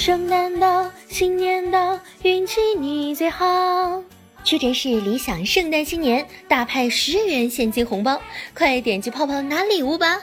[0.00, 4.02] 圣诞到，新年到，运气你最好。
[4.42, 8.18] 屈臣氏理想圣诞新年大派十元现金红包，
[8.56, 10.18] 快点击泡泡拿礼物吧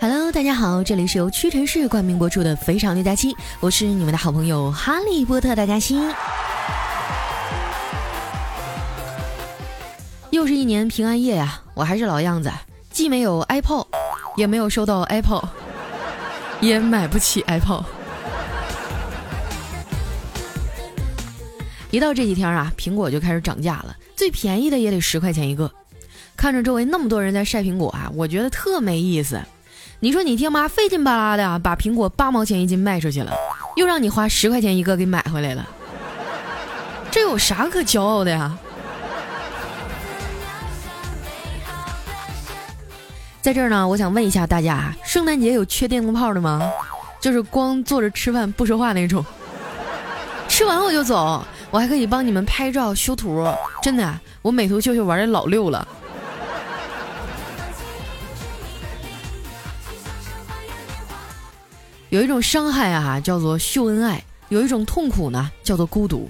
[0.00, 6.00] ！Hello，大家好，这里是由屈臣氏冠名播出的《非常六加七》，我是你们的好朋友哈利波特大家期。
[10.30, 12.50] 又是一年平安夜呀，我还是老样子。
[12.90, 13.86] 既没有 iPod，
[14.36, 15.48] 也没有收到 Apple，
[16.60, 17.84] 也买不起 Apple。
[21.90, 25.70] 一到这几天啊，苹果就开始涨价了，最便宜的也得十块钱一个。
[26.36, 29.40] 看着周围那么多人在晒苹果啊，我觉得特没意思。
[30.00, 33.32] 你说你爹妈费劲巴拉的把苹果八毛钱一斤卖出去了，
[33.76, 35.66] 又让你花十块钱一个给买回来了，
[37.10, 38.58] 这有啥可骄傲的呀？
[43.46, 46.68] 在这儿呢，我想问一下大家，圣诞节有缺电灯泡的吗？
[47.20, 49.24] 就是光坐着吃饭不说话那种，
[50.48, 53.46] 吃完我就走，我还可以帮你们拍照修图，
[53.80, 55.86] 真的，我美图秀秀玩的老溜了。
[62.08, 66.28] 有一种伤害啊，叫做秀恩爱；有一种痛苦呢，叫做孤独。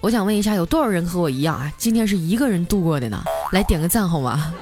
[0.00, 1.72] 我想问一下，有多少人和我一样啊？
[1.76, 3.24] 今天是一个人度过的呢？
[3.50, 4.54] 来点个赞好吗？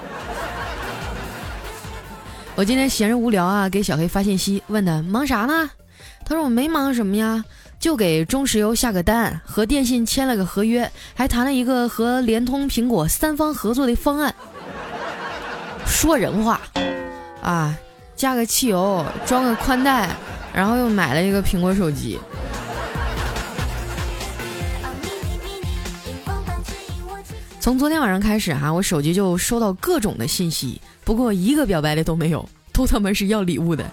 [2.60, 5.70] 我今天闲着无聊啊，给小黑发信息，问他忙啥呢？
[6.26, 7.42] 他说我没忙什么呀，
[7.78, 14.34] 就给中石油下个单，和电信签了个合约，还谈了一个和联通、苹果三方合作的方案。
[15.86, 16.60] 说人话，
[17.40, 17.74] 啊，
[18.14, 20.10] 加个汽油，装个宽带，
[20.52, 22.18] 然后又买了一个苹果手机。
[27.58, 30.78] 从昨天晚上开始哈，我手机就收到各种的信息。
[31.04, 33.84] 不过一个表白的都没有，都他妈是要礼物的。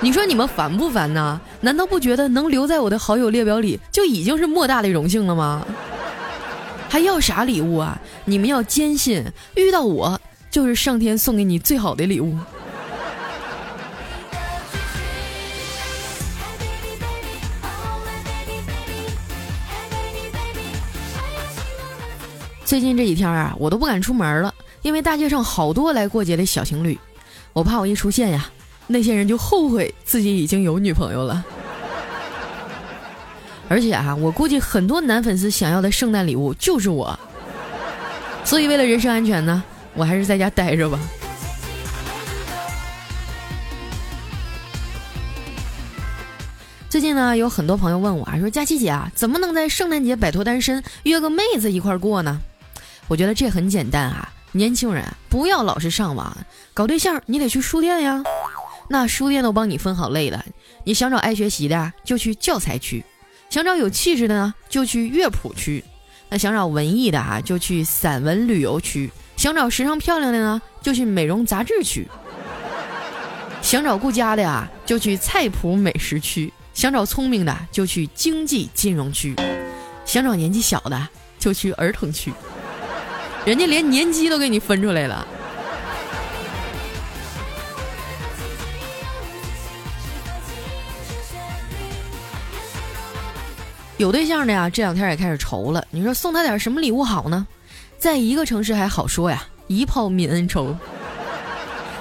[0.00, 1.40] 你说你们烦不烦呢？
[1.60, 5.66] 难道不觉得能留在我的好友列表里就已经是莫大的荣幸了吗？
[6.88, 8.00] 还要啥礼物啊？
[8.24, 9.24] 你们要坚信，
[9.56, 10.20] 遇到我
[10.50, 12.36] 就是上天送给你最好的礼物。
[22.64, 24.54] 最近这几天啊，我都不敢出门了。
[24.82, 26.98] 因为大街上好多来过节的小情侣，
[27.52, 28.50] 我怕我一出现呀，
[28.86, 31.44] 那些人就后悔自己已经有女朋友了。
[33.68, 37.18] 而且啊，我估计很多男粉丝想要的圣诞礼物就是我，
[38.44, 39.62] 所以为了人身安全呢，
[39.94, 40.98] 我还是在家待着吧。
[46.88, 52.40] 最近呢，有很多朋友问我啊，说佳琪姐啊，怎么能在圣诞节摆脱单身，约个妹子一块过呢？
[53.06, 54.32] 我觉得这很简单啊。
[54.52, 56.36] 年轻人不要老是上网
[56.74, 58.22] 搞对象，你得去书店呀。
[58.88, 60.44] 那书店都帮你分好类了，
[60.84, 63.04] 你想找爱学习的就去教材区，
[63.48, 65.84] 想找有气质的呢就去乐谱区，
[66.28, 72.08] 那想找文艺的啊就去散文旅游区，想找时尚漂亮的呢就去美容杂志区，
[73.62, 79.36] 想找顾家的呀就去菜谱美食区，想找聪明的就去经济金融区，
[80.04, 82.32] 想找年纪小的就去儿童区。
[83.46, 85.26] 人家连年级都给你分出来了。
[93.96, 95.86] 有对象的呀，这两天也开始愁了。
[95.90, 97.46] 你说送他点什么礼物好呢？
[97.98, 100.74] 在一个城市还好说呀，一炮泯恩仇。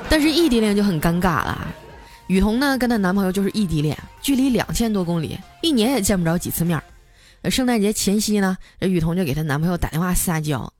[0.10, 1.68] 但是异地恋就很尴尬了。
[2.28, 6.82] 雨桐呢，跟她男朋友就是异地恋，距离两千多公里，一年也见不着几次面。
[7.50, 10.72] 圣诞节前夕呢，这雨桐就给她男朋友打电话撒娇。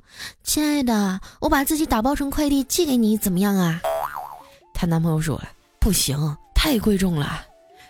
[0.44, 3.82] 亲爱的，我把自己打包成快递寄给你，怎么样啊？
[4.74, 5.42] 她男朋友说
[5.80, 7.46] ：“不行，太贵重了。”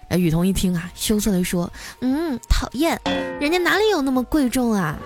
[0.10, 1.72] 哎，雨桐一听啊，羞涩地说
[2.02, 3.00] ：“嗯，讨厌，
[3.40, 4.98] 人家哪里有那么贵重啊？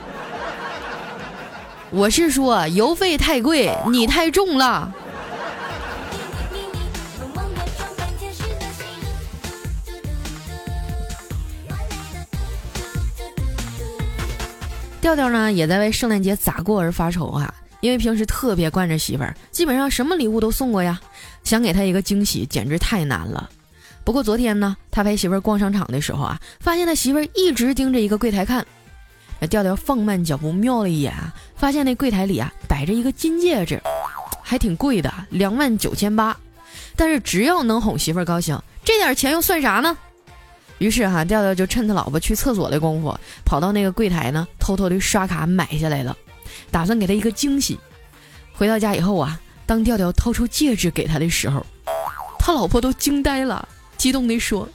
[1.91, 4.91] 我是说邮费太贵，你太重了。”
[15.03, 17.53] 调调呢，也在为圣诞节咋过而发愁啊！
[17.82, 20.97] 因为平时特别惯着媳妇儿，基本上什么礼物都送过呀，
[21.44, 23.50] 想给她一个惊喜，简直太难了。
[24.05, 28.66] 不过昨天呢，他陪媳妇儿逛商场的时候啊，发现他媳妇儿一直盯着一个柜台看。
[29.50, 33.82] 调调放慢脚步瞄了一眼啊，发现那柜台里啊摆着一个金戒指，
[34.41, 36.38] 还挺贵的，两万九千八。
[36.96, 39.97] 但是只要能哄媳妇儿高兴，这点钱又算啥呢？
[40.79, 46.17] 于是哈，调调就趁他老婆去厕所的功夫，跑到那个柜台呢，偷偷的刷卡买下来了，
[46.72, 47.79] 打算给他一个惊喜。
[48.52, 51.66] 回到家以后啊，当调调掏出戒指给他的时候，
[52.37, 53.67] 他老婆都惊呆了，
[53.97, 54.67] 激动地说：“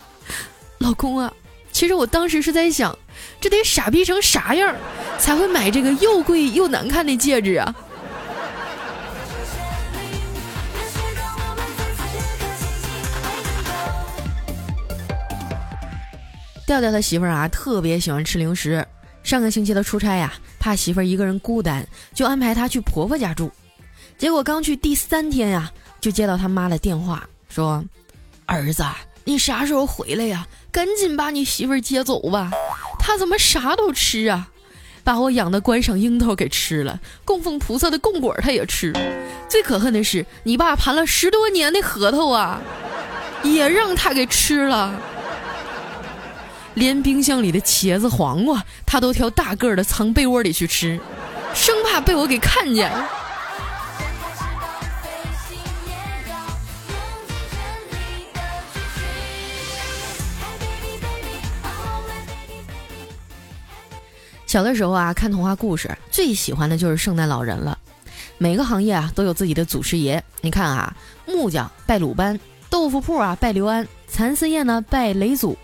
[0.78, 1.32] 老公啊，
[1.72, 2.96] 其实我当时是在想，
[3.40, 4.74] 这得傻逼成啥样，
[5.18, 7.74] 才会买这个又贵又难看的戒指啊？”
[16.68, 18.86] 调调他媳妇儿啊，特别喜欢吃零食。
[19.22, 23.50] 上个星期他出差呀，怕媳妇儿一个人孤单，就安排她去婆婆家住。
[24.18, 27.82] 结果刚去第三天呀，就接到他妈的电话，说
[28.44, 28.84] ：“儿子，
[29.24, 30.46] 你啥时候回来呀？
[30.70, 32.50] 赶紧把你媳妇儿接走吧，
[32.98, 34.46] 她怎么啥都吃啊？
[35.02, 38.92] 把我养的观赏樱桃给吃了，供奉菩萨的供果她也吃。
[39.48, 42.60] 最可恨的是，你爸盘了十多年的核桃啊，
[43.42, 45.00] 也让他给吃了。”
[46.78, 50.98] 连冰箱里的茄子、黄瓜，他都挑大个的藏被窝里去吃，
[51.52, 52.88] 生怕被我给看见。
[64.46, 67.76] 小的时候啊，看童话故事，最喜欢的就是圣诞老人了。
[68.38, 70.22] 每个行业啊，都有自己的祖师爷。
[70.42, 70.96] 你看啊，
[71.26, 72.38] 木匠拜鲁班，
[72.70, 75.58] 豆腐铺啊拜刘安，蚕丝业呢拜雷祖。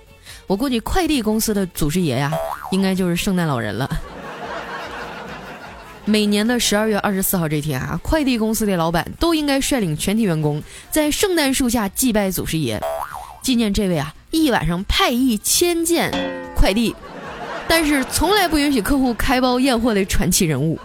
[0.46, 2.30] 我估计快递公司的祖师爷呀，
[2.70, 3.88] 应该就是圣诞老人了。
[6.04, 12.78] 每年的十二月二十四号这天啊，快递公司的老板都应该率领全体员工在圣诞树下祭拜祖师爷，
[13.42, 16.12] 纪念这位啊一晚上派一千件
[16.54, 16.94] 快递，
[17.66, 20.78] 但是从来不允许客户开包验货的传奇人物。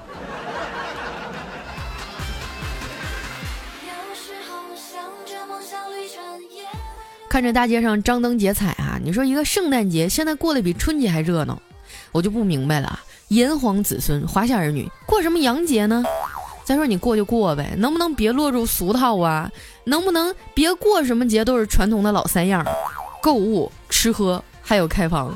[7.29, 11.61] 看着大街上张灯结彩啊，你说一个圣诞节现在过得比春节还热闹，
[12.11, 12.99] 我就不明白了。
[13.27, 16.03] 炎黄子孙、华夏儿女过什么洋节呢？
[16.65, 19.51] 再说你过就过呗，能不能别落入俗套啊？
[19.83, 22.65] 能不能别过什么节都是传统的老三样：
[23.21, 25.31] 购物、吃喝，还有开房。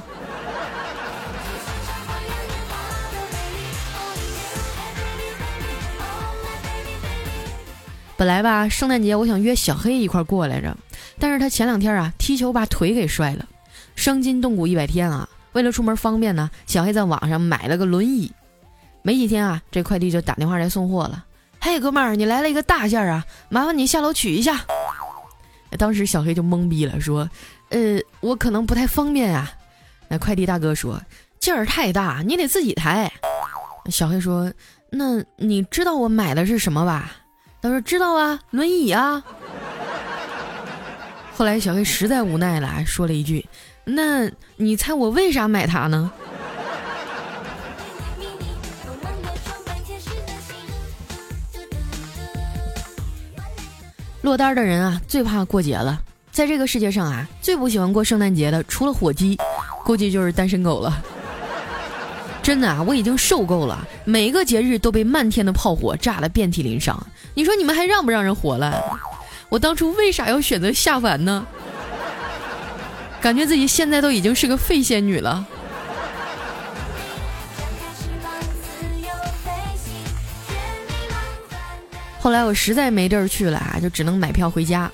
[8.17, 10.75] 本来吧，圣诞节我想约小黑一块过来着。
[11.23, 13.47] 但是他前两天啊踢球把腿给摔了，
[13.95, 15.25] 伤筋动骨一百天啊。
[15.53, 18.29] 为了出门方便呢，小黑在网上买了个轮椅。
[19.03, 21.23] 没几天啊，这快递就打电话来送货了。
[21.61, 24.65] 嘿，哥们儿，你来了一个大件儿啊，麻烦你下楼取一下。
[25.79, 27.29] 当时小黑就懵逼了，说
[27.71, 29.49] ：“呃，我可能不太方便啊。”
[30.09, 31.01] 那快递大哥说
[31.39, 33.09] ：“劲儿太大，你得自己抬。”
[33.89, 34.51] 小黑说
[34.91, 37.13] ：“那你知道我买的是什么吧？”
[37.63, 39.23] 他说：“知道啊，轮椅啊。”
[41.35, 43.43] 后来小黑实在无奈了，说了一句
[43.83, 46.11] ：“那你猜我为啥买它呢？”
[54.21, 56.01] 落单的人啊，最怕过节了。
[56.31, 59.37] 在这个世界上啊，最不喜欢过圣诞节的，除了火鸡，
[59.83, 61.03] 估计就是单身狗了。
[62.41, 67.05] 真的啊，我已经受够了，每一个节日都被漫天的炮火炸得遍体鳞伤。
[67.33, 68.81] 你说你们还让不让人活了？
[69.53, 71.45] 我当初为啥要选择下凡呢？
[73.21, 75.45] 感觉自己现在都已经是个废仙女了。
[82.19, 84.91] 后来我实在没地儿去了啊，就只能买票回家。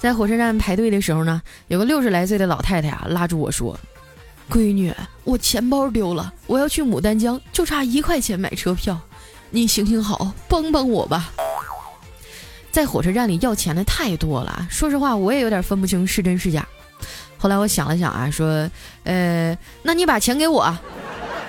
[0.00, 3.78] 在火车站排队的时候呢，有个六十来岁的老太太啊拉住我说
[4.50, 8.98] ：“闺女，我钱包丢了，我要去牡丹江，就差一块钱买车票，
[9.50, 11.30] 你行行好，帮帮我吧。”
[12.70, 16.66] 在火车站里要钱的太多了，说实话我也有点分不清是真是假。
[17.36, 18.68] 后来我想了想啊，说，
[19.04, 20.76] 呃，那你把钱给我，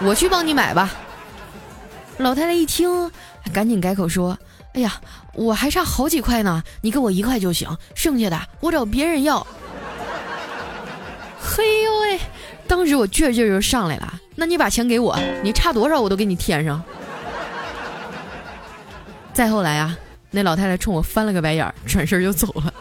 [0.02, 0.90] 我去帮你买吧。
[2.18, 3.12] 老太太一听，
[3.54, 4.38] 赶紧改口说，
[4.74, 5.00] 哎呀，
[5.34, 9.46] 我还差好几块呢，你给我一块就行，剩下的我找别人要。
[11.40, 12.20] 嘿呦喂，
[12.68, 16.82] 当时我倔劲就上来了，那你把钱给我，你差多少我都给你添上。
[19.34, 19.98] 再后来啊。
[20.32, 22.74] 那老太太冲我翻了个白眼儿，转身就走了。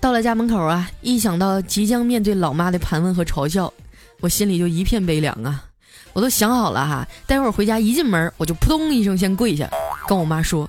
[0.00, 3.72] 到了家门口啊，一想到即将面对老妈的盘问和嘲笑，
[4.20, 5.64] 我心里就一片悲凉啊！
[6.12, 9.70] 我都想好了哈，待会儿回家一进门，我就扑通一声先跪下，
[10.08, 10.68] 跟我妈说：“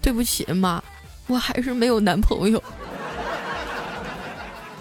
[0.00, 0.82] 对不起，妈，
[1.26, 2.62] 我还是没有男朋友。”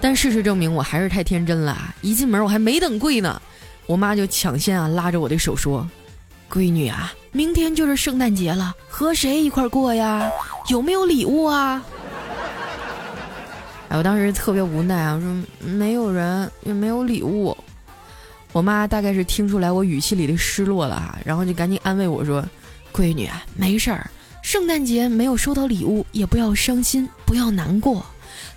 [0.00, 3.42] 但事实证明，我还是太天真了，一进门我还没等跪呢。
[3.90, 5.84] 我妈就抢先啊拉着我的手说
[6.48, 10.30] ：“闺女啊，明天就是圣诞节了，和谁一块过呀？
[10.68, 11.82] 有没有礼物啊？”
[13.90, 17.56] 哎，我当时特别无奈啊，我说没有人，也没有礼物。
[18.52, 22.44] 我妈大概是听出来我语气里的失落了哈，然后就赶紧安慰我说
[22.94, 24.08] ：“闺女，没事儿，
[24.40, 28.06] 圣诞节没有收到礼物也不要伤心，不要难过，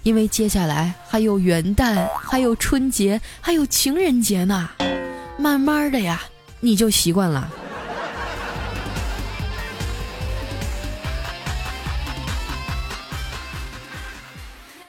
[0.03, 4.69] 因为接下来还有元旦，还有春节，还有情人节呢，
[5.43, 6.21] 慢慢的呀，
[6.61, 7.51] 你就习惯了。”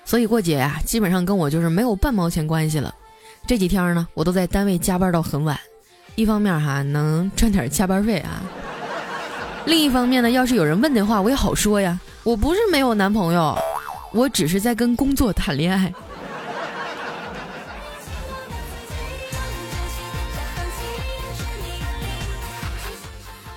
[0.06, 2.94] 所以过节呀，基本上跟我就是没有半毛钱关系了。
[3.48, 5.58] 这几天呢，我都在单位加班到很晚，
[6.14, 8.40] 一方面哈能赚点加班费啊，
[9.64, 11.98] 另一方面呢，要是有人问的话，我也好说呀。
[12.22, 13.58] 我不是没有男朋友，
[14.12, 15.92] 我只是在跟工作谈恋爱。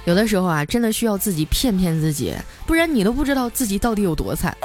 [0.08, 2.34] 有的时候啊，真的需要自己骗骗自己，
[2.66, 4.56] 不然你都不知道自己到底有多惨。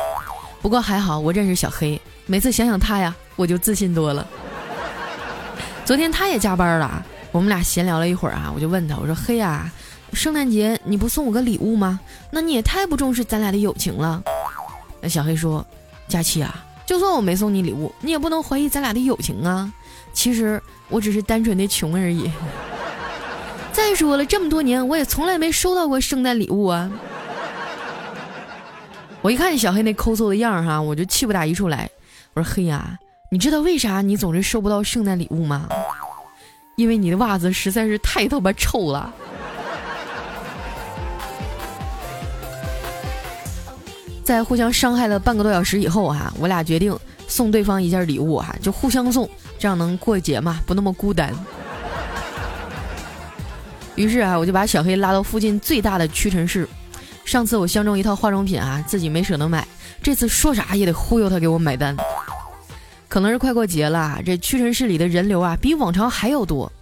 [0.61, 4.25] 不过还好，我认识小黑，每次想想他呀，我就自信多了。
[5.85, 9.69] 昨天他也加班了，我们俩闲聊了一会儿啊，我就问他，我说：“黑呀，
[10.13, 11.99] 圣诞节你不送我个礼物吗？
[12.31, 14.23] 那你也太不重视咱俩的友情了。”
[15.03, 15.67] 那小黑说
[16.07, 19.73] ：“佳琪啊，就算我没送你礼物，你也不能怀疑咱俩的友情啊。
[20.13, 22.31] 其实我只是单纯的穷而已。
[23.93, 26.91] 再说了，这么多年我也从来没收到过圣诞礼物啊。”
[29.21, 31.87] 我一看小黑那抠搜的样儿哈，我就气不打一处来。
[32.33, 32.99] 我说：“黑呀，
[33.31, 35.69] 你知道为啥你总是收不到圣诞礼物吗？
[36.77, 39.13] 因为你的袜子实在是太他妈臭了。”
[44.25, 51.31] 在互相伤害了半个多小时以后哈，我俩决定送对方一件礼物哈，就互相送，这样能过节嘛，不那么孤单。
[53.95, 56.67] 于是啊，我就把小黑拉到附近最大的屈臣氏。
[57.25, 59.67] 上次我相中一套化妆品啊，自己没舍得买，
[60.03, 61.97] 这次说啥也得忽悠他给我买单。
[63.09, 66.73] 可能是快过节了，这屈臣氏里的人流啊比往常还要多。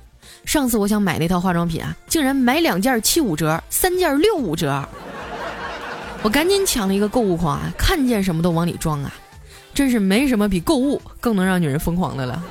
[0.44, 4.88] 上次我想买那套化妆品啊，竟然买两件七五折，三件六五折。
[6.22, 9.12] 我赶紧抢了一个购物狂啊，看见什么都往里装啊，
[9.74, 12.42] 真是没什么比购物更能让女人疯狂的了。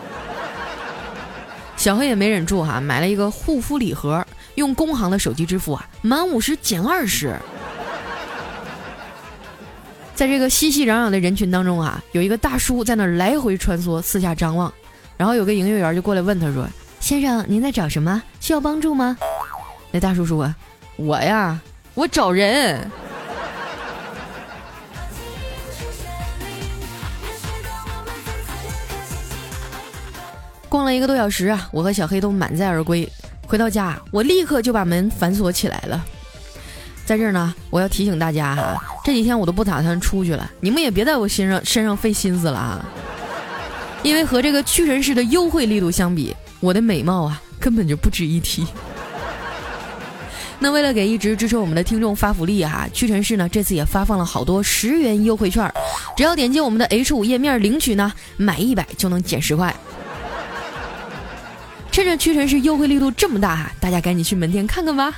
[1.78, 4.26] 小黑也没忍住哈，买了一个护肤礼盒，
[4.56, 7.36] 用工行的手机支付啊，满五十减二十。
[10.16, 14.74] 在这个熙熙攘攘的人群当中啊，有一个大叔在那来回穿梭，四下张望，
[15.16, 16.68] 然后有个营业员就过来问他说
[17.00, 18.22] ：“先生，您在找什么？
[18.42, 19.18] 需要帮助吗？”
[19.92, 20.54] 那大叔说
[20.98, 21.58] ：“我呀，
[21.94, 22.86] 我找人。”
[30.68, 33.10] 逛了一个多小时啊，我和小黑都满载而归。
[33.50, 36.06] 回到家，我立刻就把门反锁起来了。
[37.04, 42.86] 在这儿呢，我要提醒大家哈，这几天我都不打算出去了，你们也别在我身上身上费心思了啊，
[44.04, 48.68] 因为和这个屈臣氏的优惠力度相比，我的美貌啊根本就不值一提。
[50.62, 55.74] 那为了给一直支持我们的听众发福利哈，屈臣氏呢这次也发放了好多十元优惠券，
[56.16, 59.76] 只要点击我们的 H 五页面领取呢，买一百就能减十块。
[62.00, 65.14] 趁着屈臣氏优惠力度这么大哈，大家赶紧去门店看看吧。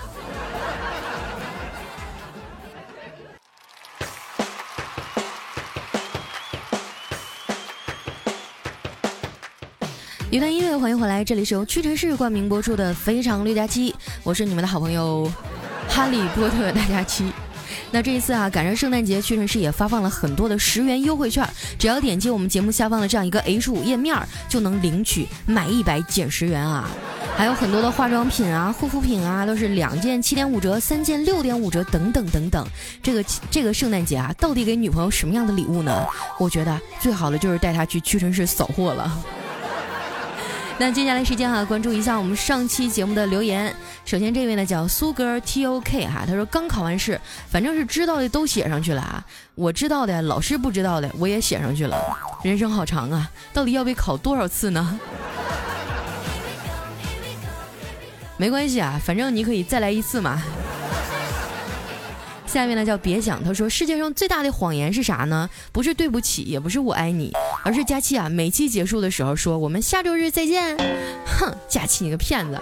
[10.32, 13.92] 一段音乐，欢迎回来，这里是由屈臣氏冠名播出的《非常六加七》，
[14.24, 15.32] 我是你们的好朋友
[15.88, 17.32] 哈利波特大家七。
[17.90, 21.48] 那这一次啊，赶上圣诞节，屈臣氏也发放了很多的十元优惠券，
[21.80, 24.16] 只要点击我们节目下方的这样一个 H 五页面，
[24.48, 26.90] 就能领取买一百减十元啊！
[27.36, 32.68] 还有很多的化妆品啊、护肤品啊，都是两件七点五折，三件六点五折，等等等等。
[33.02, 36.06] 这个这个圣诞节啊，到底给女朋友什么样的礼物呢？
[36.38, 39.12] 我觉得最好的就是带她去屈臣氏扫货了。
[40.82, 43.72] 那接下来时间哈，关注一下我们上期节目的留言。
[44.04, 49.24] 首先这位呢叫苏哥 T O K 哈，他说刚考完试，反正是知道的都写上去了啊。
[49.54, 51.96] 我知道的，老师不知道的，我也写上去了。
[52.44, 55.00] 人生好长啊，到底要被考多少次呢？
[58.38, 60.42] 没关系啊，反正你可以再来一次嘛。
[62.52, 65.50] 下面呢叫别想，他说世界上最大的谎言是啥呢？
[65.72, 67.32] 不是对不起，也不是我爱你，
[67.64, 70.76] 而是佳期啊，每期结束的时候说我们下周日再见。
[71.40, 72.60] 哼，佳期你个骗子！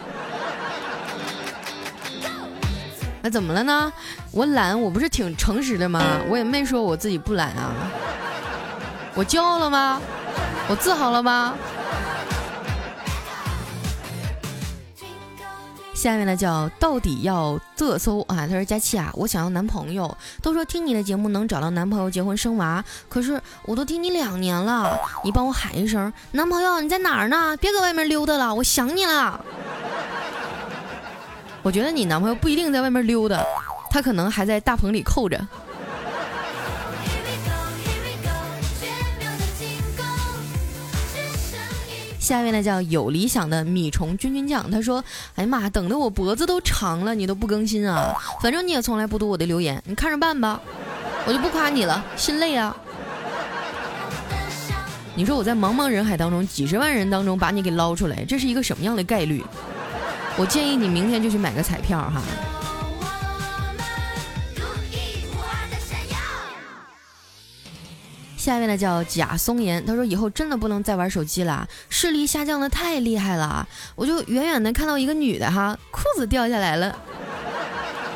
[3.24, 3.92] 那怎么了呢？
[4.32, 6.20] 我懒，我不是挺诚实的吗？
[6.30, 7.74] 我也没说我自己不懒啊。
[9.16, 10.00] 我骄傲了吗？
[10.70, 11.56] 我自豪了吗？
[16.00, 18.48] 下面呢叫到底要这搜啊？
[18.48, 27.58] 他说佳琪啊，我想要男朋友，都说听你的节目能找到男朋友结婚生娃，可是我都听你两年了，你帮我喊一声，男朋友你在哪儿呢？
[27.58, 29.44] 别搁外面溜达了，我想你了。
[31.64, 33.44] 我觉得你男朋友不一定在外面溜达，
[33.92, 35.38] 他可能还在大棚里扣着。
[42.20, 45.04] 下面呢叫有理想的米虫君君酱，他说
[45.36, 48.14] ：“哎呀妈，等的我脖子都长了，你都不更新啊？
[48.42, 50.60] 反正你也从来不读我的留言，你看着办吧，
[51.26, 52.76] 我就不夸你了，心累啊。
[55.16, 59.44] 你说我在茫茫人海当中，几十万人当中把你给捞出来，这是一个什么样的概率？
[60.38, 62.22] 我建议你明天就去买个彩票哈。”
[68.40, 73.68] 下面呢叫贾松岩，他说以后真的不能再玩手机了，视力下降的太厉害了。
[73.96, 76.98] 我就远远的看到一个女的哈，裤子掉下来了。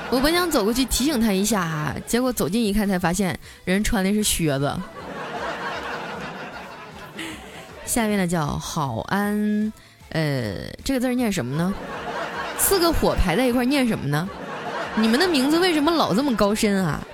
[0.10, 4.74] 我本想走过去提醒她一下哈，结果走近一看才发现人穿的是靴子。
[7.84, 9.74] 下面呢叫好安，
[10.10, 11.74] 呃，这个字念什么呢？
[12.58, 14.30] 四个火排在一块念什么呢？
[14.96, 17.06] 你们的名字为什么老这么高深啊？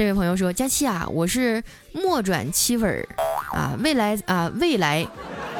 [0.00, 3.06] 这位朋友说：“佳期啊，我是末转七粉儿
[3.52, 5.06] 啊，未来啊，未来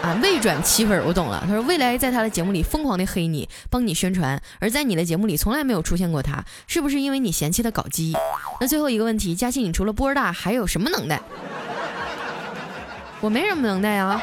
[0.00, 1.44] 啊，未转七粉儿，我懂了。
[1.46, 8.16] 他说未来在他的节目里疯狂的黑你，帮你宣传，而在你的节目里从来没有出现过他，是不是因为你嫌弃他搞基？
[8.62, 11.20] 那最后一个问题，佳期，你除了波儿大还有什么能耐？
[13.20, 14.22] 我没什么能耐啊，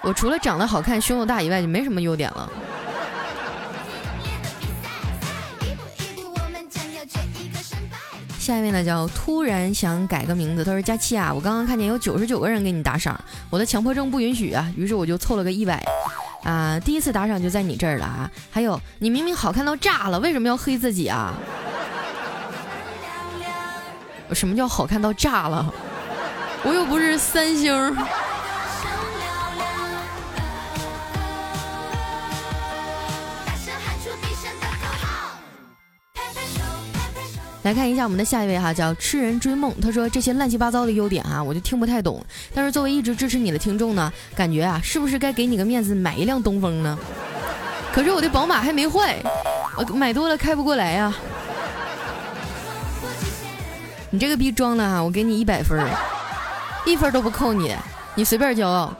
[0.00, 2.50] 我除了长得好看、胸又大以外，就没什么优点了。”
[8.42, 13.16] 下一位呢叫突然想改个名字，他说佳琪啊，我刚刚看见有九十九个人给你打赏，
[13.48, 15.80] 我的强迫症不允许啊，于是我就凑了个一百，
[16.42, 21.34] 啊，第一次打赏就在你这儿了啊，还有你明明好看到炸了，为什么要黑自己啊？
[24.32, 25.72] 什么叫好看到炸了？
[26.64, 27.72] 我又不是三星。
[37.62, 39.72] 来看一下我们的下一位哈，叫痴人追梦。
[39.80, 42.24] 他说这些乱七八糟的优点啊，我就听不太懂。
[42.52, 46.98] 但是作为一直支持你的听众呢，感觉啊，是不是该给你个面子买一辆东风呢？
[47.92, 49.16] 可是我的宝马还没坏，
[49.76, 51.14] 我买多了开不过来呀。
[54.10, 55.86] 你这个逼装的哈，我给你一百分，
[56.84, 57.74] 一分都不扣你，
[58.14, 58.92] 你随便骄傲。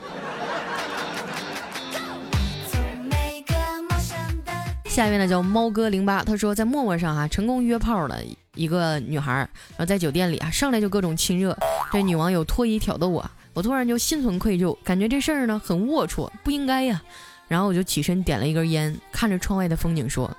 [5.02, 8.16] 下一位呢叫猫哥零八，他说在陌陌上哈成功约炮了。
[8.54, 9.32] 一个女孩，
[9.70, 11.58] 然后在酒店里啊，上来就各种亲热，
[11.90, 17.02] 这女网友脱衣挑逗我，我突然就心存愧疚，感觉这事儿呢很龌龊，不应该呀。
[17.48, 20.30] 然后我就起身点了一根烟，看着窗外的风景说：“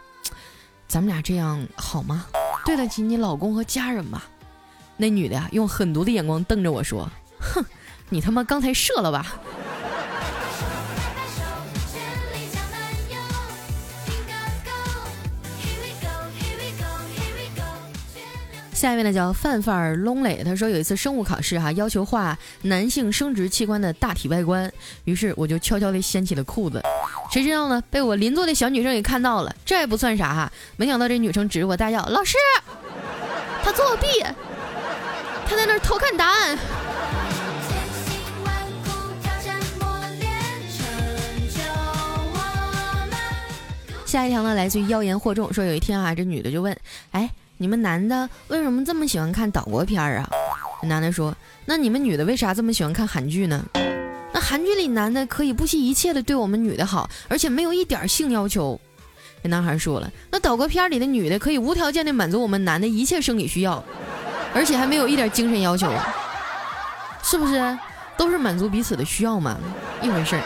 [0.87, 2.25] 咱们俩这样好吗？
[2.65, 4.21] 对得起你老公和家人吗？”
[4.95, 7.61] 那女的呀，用狠毒的眼光瞪着我说：“哼，
[8.07, 9.35] 你他妈刚才射了吧？”
[18.83, 24.69] 下一位呢叫范范儿龙磊，他说有一次生物考试哈，要求画男性生殖器官的大体外观，
[25.05, 26.83] 于是我就悄悄地掀起了裤子，
[27.31, 32.35] 谁知道呢，被我邻座的小女生给看到了，这也不算啥哈，没想到这女生指着我大叫：“老师，
[33.63, 34.05] 他作弊，
[35.47, 36.59] 他在那儿偷看答案。”
[44.05, 46.77] 下一条呢，来自于妖言惑众，说有一天啊，这女的就问，
[47.11, 47.29] 哎。
[47.63, 50.29] 你们男的为什么这么喜欢看岛国片儿啊？
[50.83, 53.63] 男的说：“那你们女的为啥这么喜欢看韩剧呢？
[54.33, 58.77] 那韩剧里男的可以不惜一切的对我们女的好，而且没有一点性要求。”
[59.43, 63.81] 那男孩说了：“那岛国片里的女的可以无条件的满足我们男的一切生理需要，
[64.53, 65.89] 而且还没有一点精神要求，
[67.23, 67.77] 是不是？
[68.17, 69.57] 都是满足彼此的需要嘛，
[70.01, 70.41] 一回事儿。”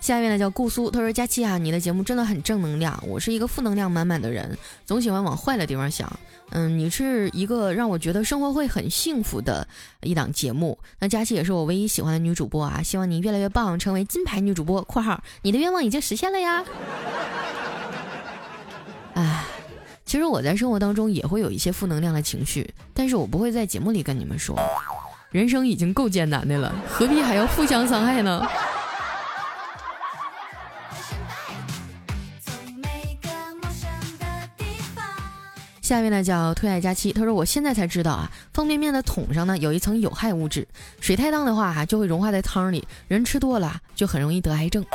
[0.00, 2.98] 下面呢叫顾苏，他说：“佳期啊，你的节目真的很正能量。
[3.06, 6.10] 我是一个负能量满满的人，总喜欢往坏的地方想。
[6.52, 9.68] 嗯，你是一个让我觉得生活会很幸福的
[10.00, 10.78] 一档节目。
[10.98, 14.82] 那佳期也是我唯一喜欢的女主播啊，希望你越来越棒，成为金牌女主播。
[14.88, 16.64] （括号你的愿望已经实现了呀。）
[19.14, 19.44] 哎，
[20.06, 24.58] 其实我在生活当中也会有一些负能量的情绪，但是我不会在节目里跟你们说。
[25.30, 28.44] 人生已经够艰难的了，何必还要互相伤害呢？”
[35.90, 40.68] 下面呢叫退爱佳期，他说我现在才知道啊，方便面的桶上呢有一层有害物质，
[41.00, 44.86] 水太烫的话哈就会融化在汤里，人吃多了就很容易得癌症。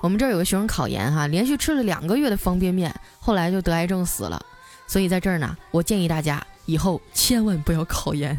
[0.00, 4.44] 我们这儿有个学生考研哈，连续吃了两个月的方便面，后来就得癌症死了。
[4.88, 8.36] 所以在这儿呢，我建议大家以后千万不要考研。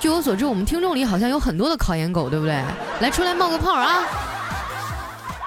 [0.00, 2.54] 据我所知，我们听众里好像有很多的考研狗，对不对？
[3.02, 4.06] 来，出来冒个泡啊！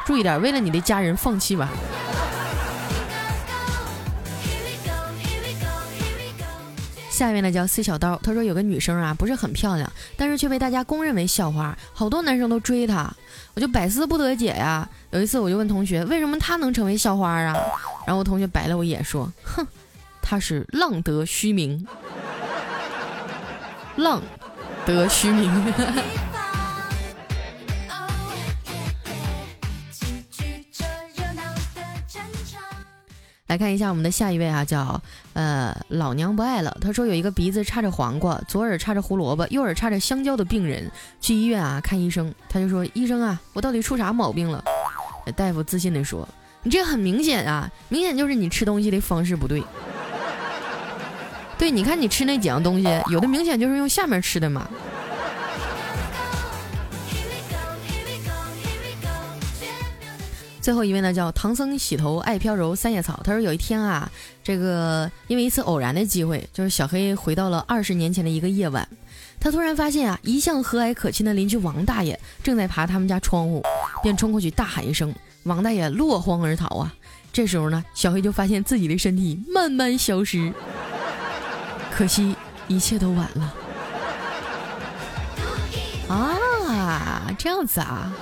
[0.05, 1.67] 注意点，为了你的家人，放弃吧。
[7.11, 13.13] 下面呢叫 C 小刀，他说有个女生啊不是很漂亮，但是却被大家公认为校花，好多男生都追她，
[13.53, 14.89] 我就百思不得解呀。
[15.11, 17.53] 有一次我就问同学，为什么她能成为校花啊？
[18.07, 19.63] 然后我同学白了我一眼说，哼，
[20.21, 21.85] 她是浪得虚名，
[23.97, 24.21] 浪
[24.85, 25.51] 得虚名。
[33.47, 35.01] 来看一下我们的下一位啊，叫
[35.33, 36.75] 呃老娘不爱了。
[36.81, 40.89] 他说有一个鼻子插着黄瓜，左耳插着胡萝卜，右耳插着香蕉的病人
[41.19, 44.63] 去医院啊看医生，他就说医生啊，我到底出啥毛病了？
[45.35, 46.27] 大夫自信的说，
[46.63, 49.63] 你这很明显啊，明显就是你吃东西的方式不对。
[51.57, 54.67] 对，你看你吃那几样东西，有的明显就是用下面吃的嘛。
[60.61, 63.19] 最后一位呢，叫唐僧洗头爱飘柔三叶草。
[63.23, 64.09] 他说有一天啊，
[64.43, 68.87] 这个因为一次偶然的机会，就是小黑回到了二十年前的一个夜晚，
[69.39, 73.63] 他突然发现啊，一向和蔼可亲的邻居王大爷正在爬他们家窗户，
[74.03, 75.11] 便冲过去大喊一声，
[75.43, 76.93] 王大爷落荒而逃啊。
[77.33, 80.53] 这时候呢，小黑就发现自己的身体慢慢消失，
[81.91, 82.35] 可惜
[82.67, 83.55] 一切都晚了。
[86.07, 88.13] 啊，这样子啊。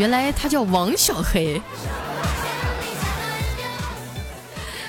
[0.00, 1.60] 原来他叫王小黑。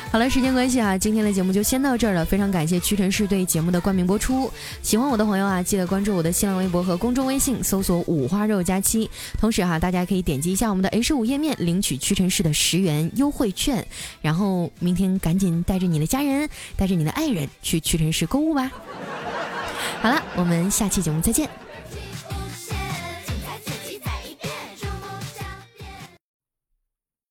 [0.09, 2.23] 好了，时间关系啊，今天的节目就先到这儿了。
[2.23, 4.49] 非常感谢屈臣氏对节目的冠名播出。
[4.81, 9.09] 喜欢我的朋友啊，记得关注我的新浪微博和公众微信，搜索“五花肉佳期”。
[9.37, 13.85] 同时哈，大家可以点击一下我们的 H 五页面，领取屈臣氏的十元优惠券。
[14.21, 18.71] 然后明天赶紧带着你的家人，带着你的爱人去屈臣氏购物吧。
[20.01, 21.49] 好了，我们下期节目再见。